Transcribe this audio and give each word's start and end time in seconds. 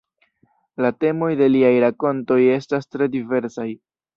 La 0.85 0.91
temoj 1.03 1.29
de 1.43 1.49
liaj 1.57 1.71
rakontoj 1.85 2.41
estas 2.57 2.91
tre 2.95 3.13
diversaj. 3.19 3.69